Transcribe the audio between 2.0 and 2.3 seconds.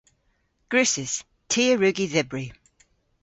y